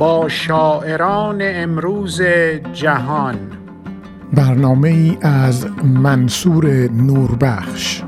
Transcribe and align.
با 0.00 0.28
شاعران 0.28 1.38
امروز 1.42 2.22
جهان. 2.72 3.36
برنامه 4.32 4.88
ای 4.88 5.18
از 5.22 5.66
منصور 5.82 6.66
نوربخش. 6.90 8.02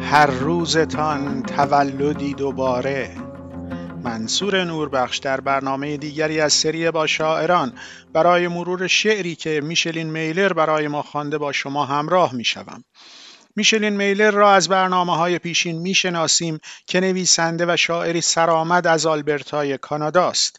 هر 0.00 0.26
روزتان 0.26 1.42
تولدی 1.42 2.34
دوباره. 2.34 3.10
منصور 4.04 4.64
نوربخش 4.64 5.18
در 5.18 5.40
برنامه 5.40 5.96
دیگری 5.96 6.40
از 6.40 6.52
سری 6.52 6.90
با 6.90 7.06
شاعران 7.06 7.78
برای 8.12 8.48
مرور 8.48 8.86
شعری 8.86 9.34
که 9.34 9.60
میشلین 9.60 10.10
میلر 10.10 10.52
برای 10.52 10.88
ما 10.88 11.02
خوانده 11.02 11.38
با 11.38 11.52
شما 11.52 11.84
همراه 11.84 12.34
می‌شوم. 12.34 12.84
میشلین 13.56 13.96
میلر 13.96 14.30
را 14.30 14.54
از 14.54 14.68
برنامه 14.68 15.16
های 15.16 15.38
پیشین 15.38 15.78
می‌شناسیم 15.78 16.58
که 16.86 17.00
نویسنده 17.00 17.66
و 17.68 17.76
شاعری 17.76 18.20
سرآمد 18.20 18.86
از 18.86 19.06
آلبرتای 19.06 19.78
کاناداست. 19.78 20.56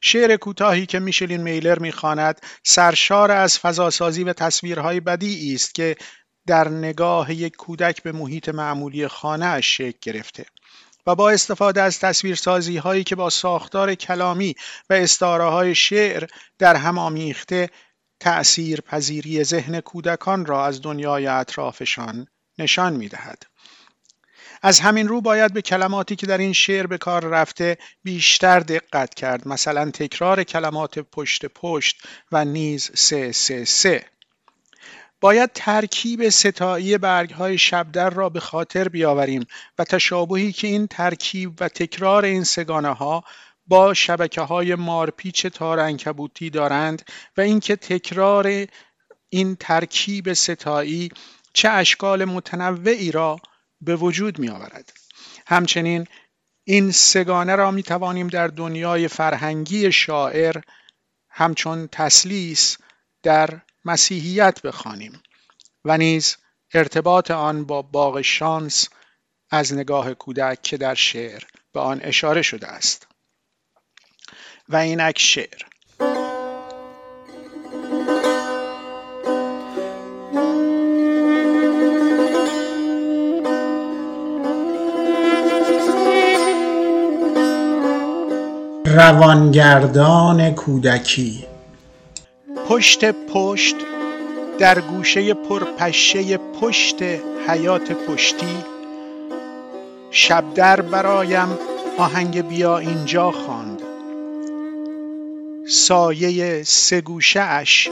شعر 0.00 0.36
کوتاهی 0.36 0.86
که 0.86 0.98
میشلین 0.98 1.42
میلر 1.42 1.78
می‌خواند 1.78 2.40
سرشار 2.64 3.30
از 3.30 3.58
فضاسازی 3.58 4.24
و 4.24 4.32
تصویرهای 4.32 5.00
بدیعی 5.00 5.54
است 5.54 5.74
که 5.74 5.96
در 6.46 6.68
نگاه 6.68 7.34
یک 7.34 7.56
کودک 7.56 8.02
به 8.02 8.12
محیط 8.12 8.48
معمولی 8.48 9.08
خانه 9.08 9.46
اش 9.46 9.76
شکل 9.76 9.98
گرفته. 10.02 10.46
و 11.06 11.14
با 11.14 11.30
استفاده 11.30 11.82
از 11.82 11.98
تصویرسازی 11.98 12.76
هایی 12.76 13.04
که 13.04 13.16
با 13.16 13.30
ساختار 13.30 13.94
کلامی 13.94 14.54
و 14.90 14.94
استاره 14.94 15.44
های 15.44 15.74
شعر 15.74 16.26
در 16.58 16.76
هم 16.76 16.98
آمیخته 16.98 17.70
تأثیر 18.20 18.80
پذیری 18.80 19.44
ذهن 19.44 19.80
کودکان 19.80 20.46
را 20.46 20.66
از 20.66 20.82
دنیای 20.82 21.26
اطرافشان 21.26 22.26
نشان 22.58 22.92
می 22.92 23.08
دهد. 23.08 23.42
از 24.62 24.80
همین 24.80 25.08
رو 25.08 25.20
باید 25.20 25.52
به 25.52 25.62
کلماتی 25.62 26.16
که 26.16 26.26
در 26.26 26.38
این 26.38 26.52
شعر 26.52 26.86
به 26.86 26.98
کار 26.98 27.24
رفته 27.24 27.78
بیشتر 28.02 28.60
دقت 28.60 29.14
کرد 29.14 29.48
مثلا 29.48 29.90
تکرار 29.90 30.44
کلمات 30.44 30.98
پشت 30.98 31.46
پشت 31.46 32.02
و 32.32 32.44
نیز 32.44 32.90
سه 32.94 33.32
سه 33.32 33.64
سه 33.64 34.04
باید 35.22 35.50
ترکیب 35.54 36.28
ستایی 36.28 36.94
های 37.38 37.58
شبدر 37.58 38.10
را 38.10 38.28
به 38.28 38.40
خاطر 38.40 38.88
بیاوریم 38.88 39.46
و 39.78 39.84
تشابهی 39.84 40.52
که 40.52 40.66
این 40.66 40.86
ترکیب 40.86 41.52
و 41.60 41.68
تکرار 41.68 42.24
این 42.24 42.44
سگانه 42.44 42.88
ها 42.88 43.24
با 43.66 43.94
شبکه 43.94 44.40
های 44.40 44.74
مارپیچ 44.74 45.46
تار 45.46 45.80
انکبوتی 45.80 46.50
دارند 46.50 47.02
و 47.36 47.40
اینکه 47.40 47.76
تکرار 47.76 48.66
این 49.28 49.56
ترکیب 49.56 50.32
ستایی 50.32 51.08
چه 51.52 51.68
اشکال 51.68 52.24
متنوعی 52.24 53.12
را 53.12 53.40
به 53.80 53.96
وجود 53.96 54.38
می 54.38 54.48
آورد. 54.48 54.92
همچنین 55.46 56.06
این 56.64 56.90
سگانه 56.90 57.56
را 57.56 57.70
می 57.70 57.82
توانیم 57.82 58.28
در 58.28 58.48
دنیای 58.48 59.08
فرهنگی 59.08 59.92
شاعر 59.92 60.56
همچون 61.28 61.88
تسلیس 61.92 62.76
در 63.22 63.60
مسیحیت 63.84 64.62
بخوانیم 64.62 65.22
و 65.84 65.98
نیز 65.98 66.36
ارتباط 66.74 67.30
آن 67.30 67.64
با 67.64 67.82
باغ 67.82 68.20
شانس 68.20 68.88
از 69.50 69.74
نگاه 69.74 70.14
کودک 70.14 70.62
که 70.62 70.76
در 70.76 70.94
شعر 70.94 71.42
به 71.72 71.80
آن 71.80 72.00
اشاره 72.02 72.42
شده 72.42 72.66
است. 72.66 73.06
و 74.68 74.76
اینک 74.76 75.18
شعر. 75.18 75.62
روانگردان 88.84 90.54
کودکی. 90.54 91.51
پشت 92.72 93.04
پشت 93.04 93.76
در 94.58 94.80
گوشه 94.80 95.34
پرپشه 95.34 96.36
پشت 96.36 97.02
حیات 97.48 97.92
پشتی. 97.92 98.56
شبدر 100.10 100.80
برایم 100.80 101.58
آهنگ 101.98 102.48
بیا 102.48 102.78
اینجا 102.78 103.30
خواند. 103.30 103.82
سایه 105.68 106.62
سه 106.62 107.00
گوشه 107.00 107.40
اش 107.40 107.90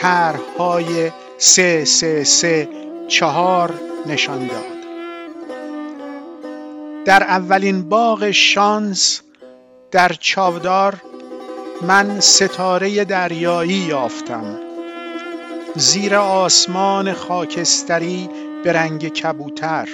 طرحهای 0.00 1.12
سه 1.38 1.84
سه 1.84 2.24
سه 2.24 2.68
چهار 3.08 3.74
نشان 4.06 4.46
داد. 4.46 4.76
در 7.04 7.22
اولین 7.22 7.88
باغ 7.88 8.30
شانس 8.30 9.20
در 9.90 10.12
چاودار 10.20 11.02
من 11.82 12.20
ستاره 12.20 13.04
دریایی 13.04 13.72
یافتم. 13.72 14.58
زیر 15.74 16.14
آسمان 16.14 17.12
خاکستری 17.12 18.28
به 18.64 18.72
رنگ 18.72 19.08
کبوتر. 19.08 19.88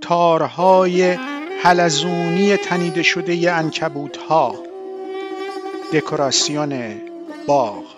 تارهای 0.00 1.18
حلزونی 1.62 2.56
تنیده 2.56 3.02
شده 3.02 3.52
انکبوت 3.52 4.16
ها 4.16 4.54
دکوراسیون 5.92 7.00
باغ. 7.46 7.97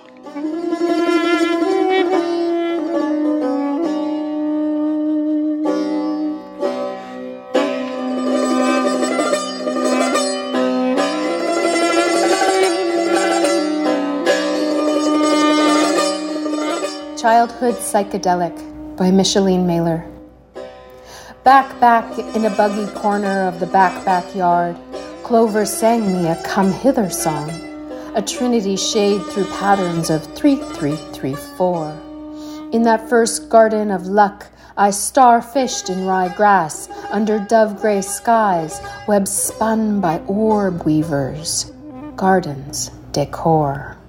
Childhood 17.20 17.74
Psychedelic 17.74 18.96
by 18.96 19.10
Micheline 19.10 19.66
Mailer. 19.66 20.10
Back, 21.44 21.78
back 21.78 22.18
in 22.34 22.46
a 22.46 22.56
buggy 22.56 22.90
corner 22.94 23.46
of 23.46 23.60
the 23.60 23.66
back 23.66 24.06
backyard, 24.06 24.74
Clover 25.22 25.66
sang 25.66 26.10
me 26.14 26.28
a 26.28 26.42
come 26.44 26.72
hither 26.72 27.10
song, 27.10 27.50
a 28.14 28.22
trinity 28.22 28.74
shade 28.74 29.20
through 29.26 29.44
patterns 29.60 30.08
of 30.08 30.24
three, 30.34 30.56
three, 30.56 30.96
three, 31.12 31.34
four. 31.34 31.90
In 32.72 32.84
that 32.84 33.06
first 33.10 33.50
garden 33.50 33.90
of 33.90 34.06
luck, 34.06 34.46
I 34.78 34.88
starfished 34.88 35.90
in 35.90 36.06
rye 36.06 36.34
grass 36.34 36.88
under 37.10 37.38
dove 37.38 37.82
gray 37.82 38.00
skies, 38.00 38.80
webs 39.06 39.30
spun 39.30 40.00
by 40.00 40.20
orb 40.20 40.86
weavers, 40.86 41.70
gardens, 42.16 42.90
decor. 43.12 43.99